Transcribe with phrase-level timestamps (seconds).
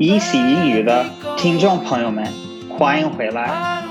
[0.00, 1.04] 一席英语的
[1.36, 2.26] 听众朋友们，
[2.70, 3.82] 欢迎回来！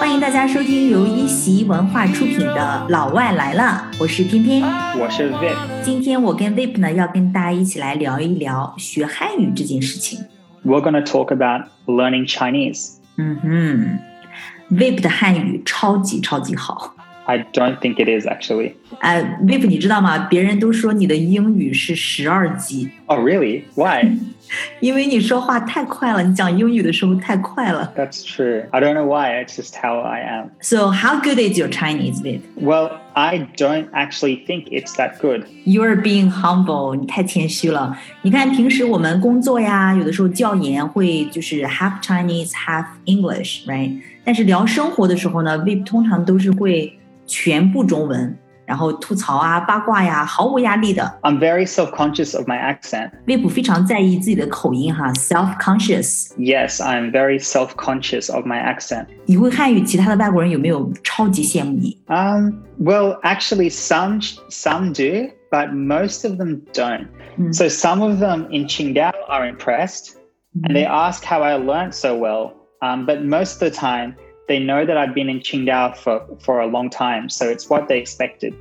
[0.00, 4.62] 欢迎大家收听由一席文化出品的《老外来了》，我是偏偏，
[4.98, 5.84] 我是 Vip。
[5.84, 10.18] 今天我跟 Vip 呢要跟大家一起来聊一聊学汉语这件事情。
[10.64, 12.94] We're gonna talk about learning Chinese.
[13.18, 16.94] 嗯哼，Vip 的汉语超级超级好。
[17.27, 18.73] I don't think it is actually.
[18.99, 20.27] 呃，Vip，你知道吗？
[20.29, 22.89] 别人都说你的英语是十二级。
[23.05, 23.63] Oh really?
[23.75, 24.17] Why?
[24.81, 27.93] 因为你说话太快了，你讲英语的时候太快了。
[27.95, 28.65] That's true.
[28.71, 29.41] I don't know why.
[29.41, 30.49] It's just how I am.
[30.59, 32.41] So how good is your Chinese, Vip?
[32.59, 35.45] Well, I don't actually think it's that good.
[35.65, 37.97] You're being humble，你太谦虚了。
[38.23, 44.01] 你看平时我们工作呀，有的时候教研会就是 half Chinese, half English，right？
[44.25, 51.19] 但是聊生活的时候呢，Vip 通常都是会 全部中文，然后吐槽啊、八卦呀，毫无压力的。
[51.21, 53.11] I'm very self-conscious of my accent.
[53.25, 56.31] Vip 非常在意自己的口音哈，self-conscious。
[56.37, 59.07] Yes, I'm very self-conscious of my accent.
[59.25, 61.97] 你会汉语，其他的外国人有没有超级羡慕你？
[62.07, 67.07] Um, well, actually, some some do, but most of them don't.
[67.37, 67.53] Mm.
[67.53, 70.17] So some of them in Qingdao are impressed,
[70.63, 72.53] and they ask how I learned so well.
[72.81, 74.15] Um, but most of the time,
[74.47, 77.87] they know that I've been in Qingdao for for a long time, so it's what
[77.87, 78.53] they expected.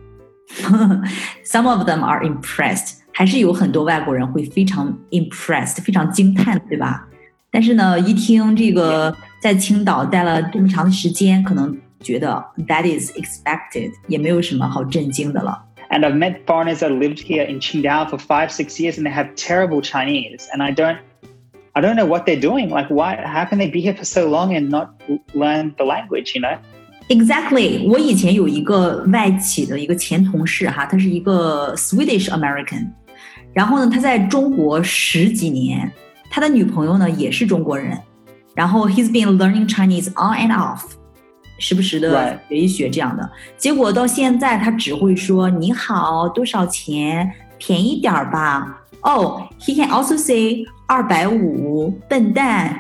[1.45, 7.09] Some of them are impressed，还是有很多外国人会非常 impressed，非常惊叹，对吧？
[7.51, 15.63] 但是呢，一听这个在青岛待了这么长的时间，可能觉得 that is expected，也没有什么好震惊的了。
[15.91, 19.13] And I've met foreigners that lived here in Qingdao for five, six years, and they
[19.13, 20.97] have terrible Chinese, and I don't.
[21.77, 22.69] I don't know what they're doing.
[22.69, 23.17] Like, why?
[23.17, 26.35] How can they be here for so long and not l- learn the language?
[26.35, 26.59] You know?
[27.09, 32.91] Exactly，我以前有一个外企的一个前同事哈，他是一个 Swedish American，
[33.53, 35.91] 然后呢，他在中国十几年，
[36.31, 37.99] 他的女朋友呢也是中国人，
[38.55, 40.83] 然后 he's been learning Chinese on and off，
[41.59, 42.39] 时不时的 Right.
[42.49, 48.79] 学一学这样的，结果到现在他只会说你好，多少钱，便宜点儿吧。
[49.03, 52.79] Oh, he can also say 二百五，笨蛋。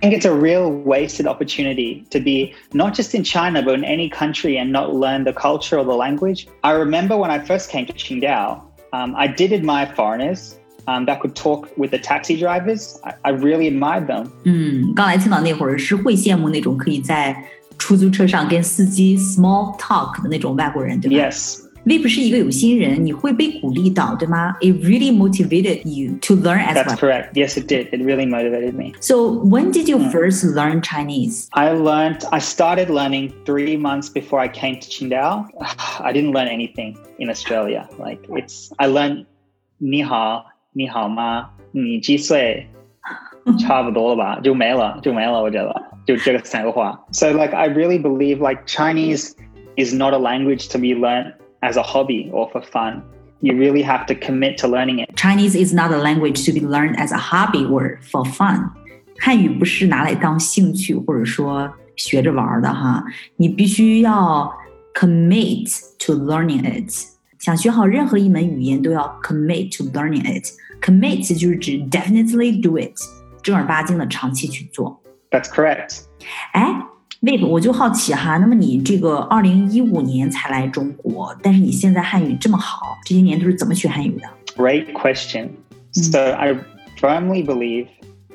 [0.00, 3.84] I think it's a real wasted opportunity to be not just in China, but in
[3.84, 6.48] any country and not learn the culture or the language.
[6.62, 8.62] I remember when I first came to Qingdao,
[8.92, 10.56] um, I did admire foreigners
[10.88, 12.98] um, that could talk with the taxi drivers.
[13.04, 14.32] I, I really admired them.
[14.44, 17.36] 嗯，刚来青岛那会儿是会羡慕那种可以在
[17.78, 21.60] 出租车上跟司机 small talk 的那种外国人，对吧 Yes.
[21.86, 24.54] Vip 是一个有心人，你会被鼓励到，对吗？
[24.60, 26.96] It really motivated you to learn as That's well.
[26.96, 27.32] correct.
[27.34, 27.88] Yes, it did.
[27.90, 28.92] It really motivated me.
[29.00, 31.48] So when did you first learn Chinese?
[31.50, 35.48] I learned, I started learning three months before I came to Qingdao.
[36.00, 37.88] I didn't learn anything in Australia.
[37.98, 39.26] Like it's, I learned
[39.78, 42.68] 你好,你好吗,你几岁,
[43.58, 45.74] 差不多了吧,就没了,就没了,我觉得,
[46.06, 46.96] 就这个三个话.
[47.10, 49.32] So like, I really believe like Chinese
[49.76, 53.02] is not a language to be learned as a hobby or for fun.
[53.40, 55.16] You really have to commit to learning it.
[55.16, 58.70] Chinese is not a language to be learned as a hobby or for fun.
[59.18, 63.04] 汉语不是拿来当兴趣或者说学着玩儿的哈，
[63.36, 64.52] 你必须要
[64.94, 66.92] commit to learning it。
[67.38, 72.94] 想学好任何一门语言都要 commit to learning it。commit 就是指 definitely do it，
[73.42, 75.00] 正儿八经的长期去做。
[75.30, 76.02] That's correct.
[76.52, 76.82] 哎
[77.21, 85.49] Vip，我就好奇哈，那么你这个二零一五年才来中国，但是你现在汉语这么好，这些年都是怎么学汉语的？Great question.
[85.95, 86.11] Mm.
[86.11, 86.53] So I
[86.99, 87.87] firmly believe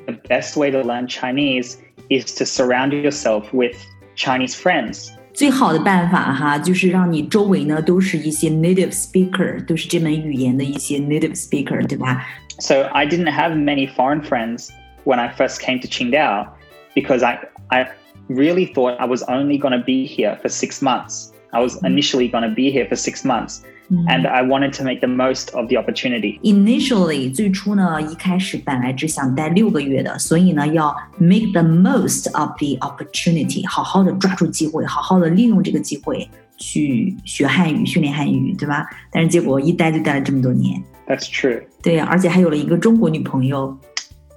[0.05, 1.77] the best way to learn Chinese
[2.09, 3.77] is to surround yourself with
[4.17, 5.11] Chinese friends.
[5.33, 12.25] 最好的办法哈，就是让你周围呢都是一些 native speaker，都是这门语言的一些 native speaker，对吧
[12.59, 14.67] ？So I didn't have many foreign friends
[15.05, 16.47] when I first came to Qingdao
[16.93, 17.39] because I
[17.69, 17.87] I
[18.28, 21.32] really thought I was only going to be here for six months.
[21.50, 23.62] I was initially going to be here for six months
[24.06, 26.38] and I wanted to make the most of the opportunity.
[26.42, 36.28] Initially，最初呢，一开始本来只想待六个月的，所以呢，要 make the most of the opportunity，好好的抓住机会，好好的利用这个机会
[36.58, 38.86] 去学汉语、训练汉语，对吧？
[39.10, 41.62] 但是结果一待就待了这么多年， That's true.
[41.82, 43.74] 对，而且还有了一个中国女朋友，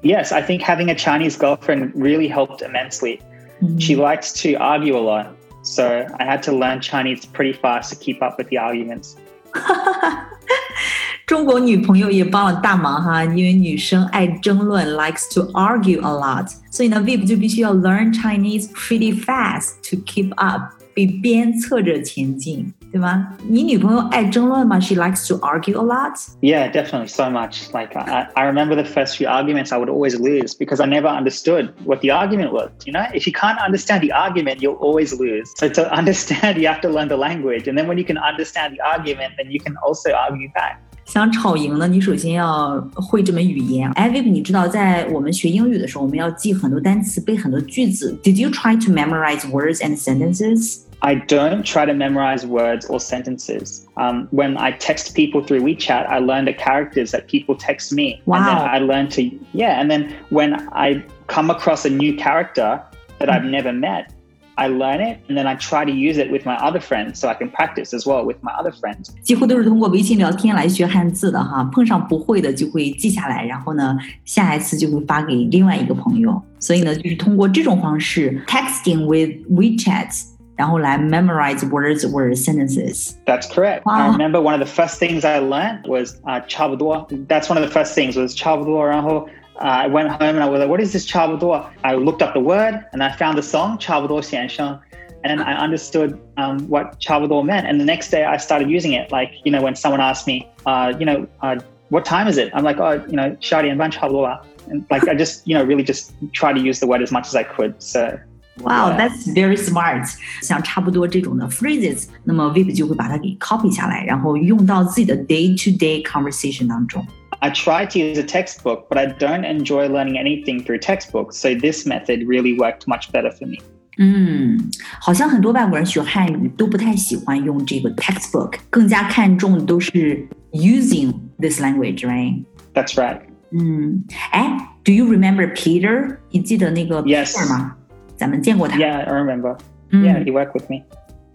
[0.02, 3.20] Yes, I think having a Chinese girlfriend really helped immensely.
[3.63, 3.79] Mm-hmm.
[3.79, 5.29] She likes to argue a lot,
[5.63, 9.17] so I had to learn Chinese pretty fast to keep up with the arguments.
[11.27, 22.73] 中国女朋友也帮了大忙哈，因为女生爱争论，likes to argue a lot，所以呢，Vip 就必须要 learn Chinese pretty fast to keep up，被鞭策着前进。
[22.97, 23.29] 对吗？
[23.47, 26.15] 你女朋友爱争论吗？She likes to argue a lot.
[26.41, 27.71] Yeah, definitely, so much.
[27.75, 31.09] Like I, I remember the first few arguments, I would always lose because I never
[31.09, 32.71] understood what the argument was.
[32.87, 35.53] You know, if you can't understand the argument, you'll always lose.
[35.59, 38.75] So to understand, you have to learn the language, and then when you can understand
[38.75, 40.79] the argument, then you can also argue back.
[41.05, 43.89] 想吵赢呢，你首先要会这门语言。
[43.93, 48.19] 哎，Vip，你知道，在我们学英语的时候，我们要记很多单词，背很多句子。
[48.25, 50.81] Did you try to memorize words and sentences?
[51.04, 53.88] I don't try to memorize words or sentences.
[53.98, 58.22] Um, when I text people through WeChat, I learn the characters that people text me.
[58.26, 58.38] Wow.
[58.38, 59.22] And then I learn to,
[59.54, 59.82] yeah.
[59.82, 62.80] And then when I come across a new character
[63.18, 64.14] that I've never met,
[64.58, 67.30] I learn it and then I try to use it with my other friends so
[67.30, 69.10] I can practice as well with my other friends.
[69.24, 76.40] 几乎都是通过微信聊天来学汉字的哈，碰上不会的就会记下来，然后呢，下一次就会发给另外一个朋友。
[76.60, 80.28] 所以呢，就是通过这种方式，texting with WeChat。
[80.58, 83.16] 然后来 memorize words or sentences.
[83.26, 83.86] That's correct.
[83.86, 83.94] Wow.
[83.94, 87.08] I remember one of the first things I learned was uh, 差不多.
[87.28, 88.86] That's one of the first things was 差不多.
[88.86, 89.28] 然后
[89.60, 91.66] uh, I went home and I was like, what is this 差不多?
[91.82, 94.80] I looked up the word and I found the song 差不多先生
[95.24, 97.66] and I understood um, what 差不多 meant.
[97.66, 99.12] And the next day I started using it.
[99.12, 101.58] Like, you know, when someone asked me, uh, you know, uh,
[101.90, 102.52] what time is it?
[102.54, 104.28] I'm like, oh, you know, 十二点半差不多
[104.70, 107.28] And like, I just, you know, really just try to use the word as much
[107.28, 107.74] as I could.
[107.80, 108.18] So
[108.58, 110.08] Wow, that's very smart.
[110.42, 117.04] 像差不多这种的 phrases，那么 Vip 就会把它给 copy 下来，然后用到自己的 day-to-day conversation 当中。
[117.40, 121.38] I try to use a textbook, but I don't enjoy learning anything through textbooks.
[121.38, 123.58] So this method really worked much better for me.
[123.98, 124.70] 嗯，
[125.00, 132.44] 好像很多外国人学汉语都不太喜欢用这个 textbook，更加看重的都是 using this language, right?
[132.74, 133.22] That's right.
[133.52, 136.18] 嗯，哎，Do you remember Peter？
[136.32, 137.34] 你记得那个 Yes.
[137.34, 137.76] Peter 吗？
[138.16, 138.78] 咱们见过他。
[138.78, 139.58] Yeah, I remember.
[139.90, 140.84] 嗯 Yeah, he worked with me.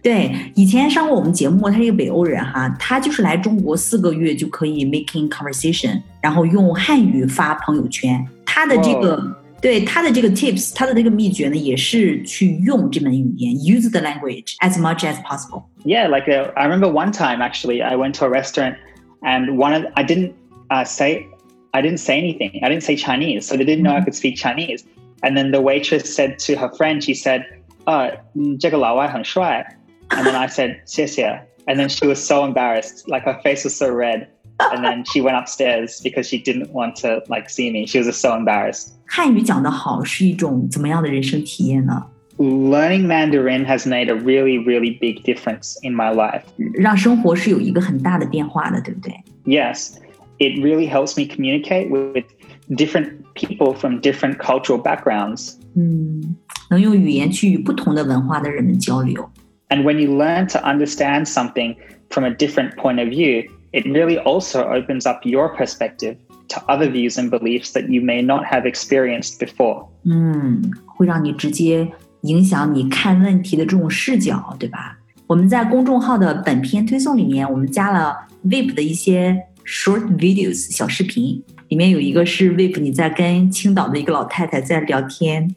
[0.01, 8.25] 对，以前上过我们节目，他是一个北欧人哈，他就是来中国四个月就可以 making conversation，然后用汉语发朋友圈。
[8.45, 9.21] 他的这个
[9.59, 15.63] 对他的这个 tips，他的这个秘诀呢，也是去用这门语言，use the language as much as possible。
[15.83, 18.75] Yeah, like uh, I remember one time actually, I went to a restaurant
[19.21, 20.33] and one of I didn't
[20.69, 21.25] uh, say
[21.71, 22.61] I didn't say anything.
[22.63, 24.85] I didn't say Chinese, so they didn't know I could speak Chinese.
[25.23, 27.43] And then the waitress said to her friend, she said,
[27.85, 28.11] "Uh,
[28.59, 29.65] 这个老外很帅."
[30.09, 31.41] And then I said, 谢谢.
[31.65, 34.27] And then she was so embarrassed, like her face was so red.
[34.59, 37.85] And then she went upstairs because she didn't want to like see me.
[37.85, 38.89] She was just so embarrassed.
[39.05, 42.05] 汉语讲得好是一种怎么样的人生体验呢？
[42.37, 46.43] Learning Mandarin has made a really, really big difference in my life.
[46.75, 49.13] 让生活是有一个很大的变化的，对不对？
[49.45, 49.95] Yes,
[50.37, 52.25] it really helps me communicate with
[52.71, 55.53] different people from different cultural backgrounds.
[55.75, 56.35] 嗯，
[56.69, 59.29] 能用语言去与不同的文化的人们交流。
[59.69, 61.75] And when you learn to understand something
[62.09, 66.15] from a different point of view, it really also opens up your perspective
[66.49, 69.87] to other views and beliefs that you may not have experienced before.
[70.05, 71.91] 嗯，会让你直接
[72.21, 74.97] 影响你看问题的这种视角，对吧？
[75.27, 78.15] 我们在公众号的本篇推送里面，我们加了
[78.45, 85.53] VIP 的一些 short videos 小视频， 里面有一个是 VIP 你在跟青岛的一个老太太在聊天，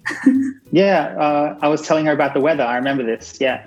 [0.73, 2.65] Yeah, uh, I was telling her about the weather.
[2.65, 3.39] I remember this.
[3.41, 3.61] Yeah.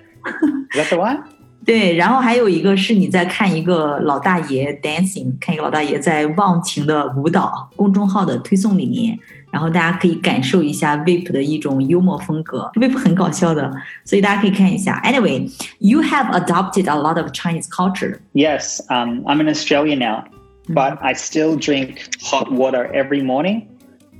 [0.74, 1.20] Is that the one?
[1.66, 7.70] 对，然后还有一个是你在看一个老大爷 dancing，看一个老大爷在忘情的舞蹈。
[7.78, 9.18] 公众号的推送里面，
[9.50, 13.72] 然后大家可以感受一下 VIP 的一种幽默风格，VIP 很搞笑的，
[14.04, 15.02] 所以大家可以看一下。
[15.06, 18.18] Anyway，you have adopted a lot of Chinese culture。
[18.34, 20.26] Yes, um, I'm in Australia now,
[20.68, 23.68] but I still drink hot water every morning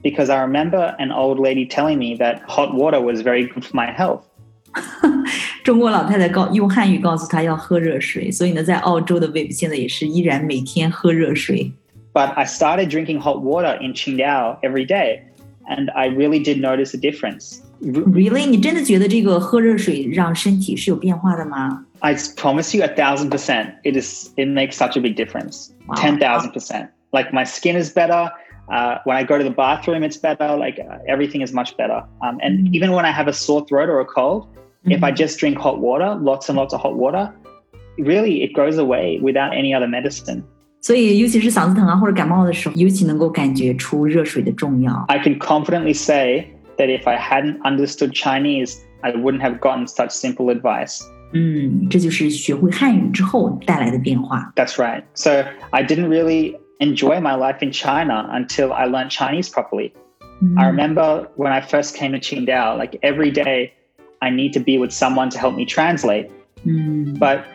[0.02, 3.76] because I remember an old lady telling me that hot water was very good for
[3.76, 4.24] my health.
[5.64, 11.72] 中国老太太告用汉语告诉他要喝热水，所以呢，在澳洲的 VIP 现在也是依然每天喝热水。
[12.14, 15.22] But I started drinking hot water in Qingdao every day,
[15.68, 17.60] and I really did notice a difference.
[17.82, 21.86] R- Really，你真的觉得这个喝热水让身体是有变化的吗？
[22.02, 25.74] I promise you a thousand percent, it is it makes such a big difference.
[25.88, 25.96] Wow.
[25.96, 26.90] Ten thousand percent.
[27.12, 28.32] Like my skin is better.
[28.72, 30.56] Uh, when I go to the bathroom, it's better.
[30.58, 32.04] Like uh, everything is much better.
[32.22, 32.74] Um, and Mhm.
[32.76, 34.48] even when I have a sore throat or a cold,
[34.86, 37.32] if I Mhm just drink hot water, lots and lots of hot water,
[37.98, 40.44] really it goes away without any other medicine.
[40.82, 45.06] 所以，尤其是嗓子疼啊或者感冒的时候，尤其能够感觉出热水的重要。
[45.08, 46.48] I can confidently say
[46.78, 51.02] that if I hadn't understood Chinese, I wouldn't have gotten such simple advice.
[51.34, 54.54] 嗯，这就是学会汉语之后带来的变化。
[54.56, 55.04] That's right.
[55.16, 59.92] So I didn't really enjoy my life in China until I learned Chinese properly.
[60.42, 63.72] 嗯 I remember when I first came to Qingdao, like every day
[64.20, 66.30] I need to be with someone to help me translate.
[66.66, 67.46] 嗯 But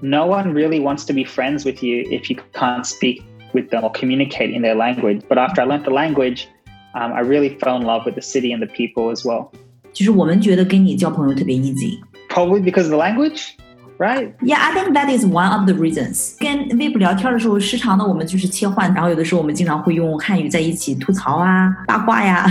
[0.00, 3.22] no one really wants to be friends with you if you can't speak
[3.52, 5.22] with them or communicate in their language.
[5.28, 6.46] But after I learned the language,
[6.94, 9.50] um, I really fell in love with the city and the people as well.
[9.92, 11.98] 就是我们觉得跟你交朋友特别 easy。
[12.38, 13.56] Probably because of the language,
[13.98, 14.34] right?
[14.42, 16.36] Yeah, I think that is one of the reasons.
[16.38, 22.44] 跟 Vip 聊天的时候，时常的我们就是切换，然后有的时候我们经常会用汉语在一起吐槽啊、八卦呀。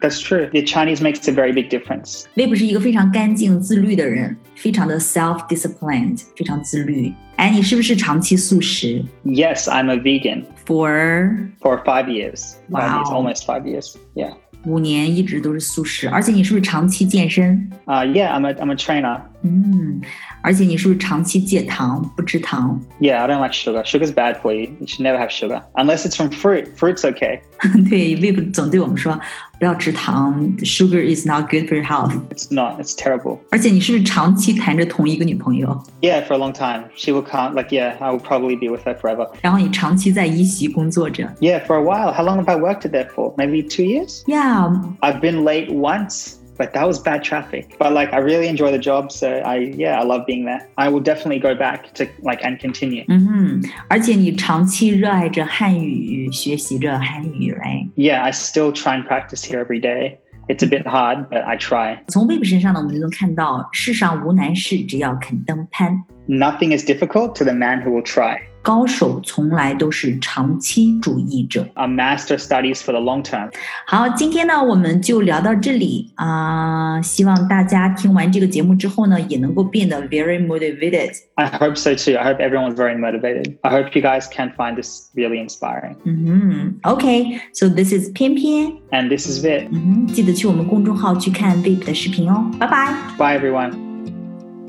[0.00, 0.48] That's true.
[0.50, 2.24] The Chinese makes a very big difference.
[2.34, 7.12] Vip 是一个非常干净、自律的人，非常的 self-disciplined，非常自律。
[7.36, 12.54] 哎，你是不是长期素食 Yes, I'm a vegan ？For for five years.
[12.70, 13.12] Five years, Wow.
[13.12, 13.94] almost five years.
[14.14, 14.32] Yeah.
[14.65, 17.69] 五年一直都是素食而且你是不是长期健身？
[17.85, 20.00] 啊 yeah i'm a i'm a trainer 嗯，
[20.42, 22.80] 而且你是不是长期戒糖，不吃糖？
[23.00, 23.84] Yeah, I don't like sugar.
[23.84, 24.70] Sugar's bad for you.
[24.80, 26.76] You should never have sugar unless it's from fruit.
[26.76, 27.40] Fruit's okay.
[27.88, 29.18] 对，Vip 总对我们说
[29.58, 32.12] 不要吃糖，sugar is not good for your health。
[32.30, 32.80] It's not.
[32.80, 33.38] It's terrible.
[33.50, 35.82] 而且你是不是长期谈着同一个女朋友？
[36.00, 36.84] Yeah, for a long time.
[36.96, 39.28] She will can't like yeah, I will probably be with her forever.
[39.42, 42.12] 然后你长期在一席工作着 Yeah, for a while.
[42.12, 43.34] How long have I worked there for?
[43.36, 44.24] Maybe two years?
[44.26, 47.76] ？Yeah， I've been late once, but that was bad traffic.
[47.78, 50.66] But like I really enjoy the job, so I yeah, I love being there.
[50.76, 53.04] I will definitely go back to like and continue.
[53.08, 57.88] 嗯哼，而且你长期热爱着汉语，学习着汉语，right？
[57.96, 60.18] Yeah, I still try and practice here every day.
[60.48, 61.98] It's a bit hard, but I try.
[62.06, 66.04] 从 Vip 身上呢，我们就能看到，世上无难事，只要肯登攀。
[66.28, 68.38] Nothing is difficult to the man who will try.
[68.61, 71.67] 高手从来都是长期主义者。
[71.73, 73.49] A master studies for the long term。
[73.87, 81.11] 好，今天呢我们就聊到这里啊、呃，希望大家听完这个节目之后呢，也能够变得 very motivated。
[81.35, 82.17] I hope so too.
[82.17, 83.55] I hope everyone's very motivated.
[83.61, 85.95] I hope you guys can find this really inspiring.
[86.05, 86.25] Mm-hmm.
[86.25, 86.49] 嗯
[86.83, 87.39] 哼，OK.
[87.53, 89.67] So this is 翩翩，and this is Vip.
[89.71, 91.79] 嗯哼，记得去我们公众号去看 mm-hmm.
[91.81, 92.45] Vip 的视频哦。
[92.59, 92.93] 拜拜。
[93.17, 93.73] Bye everyone.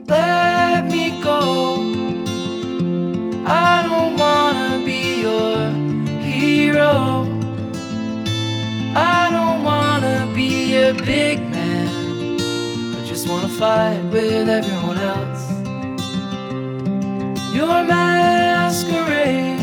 [0.07, 1.92] Let me go.
[3.45, 5.71] I don't wanna be your
[6.21, 7.27] hero.
[8.95, 12.39] I don't wanna be a big man.
[12.97, 15.51] I just wanna fight with everyone else.
[17.53, 19.61] Your masquerade.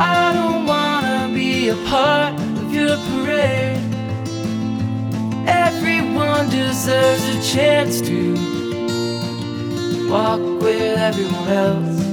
[0.00, 3.80] I don't wanna be a part of your parade.
[5.46, 8.49] Everyone deserves a chance to
[10.10, 12.09] walk with everyone else.